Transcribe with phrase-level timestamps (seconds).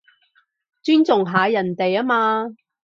[0.81, 2.55] 尊重下人哋吖嘛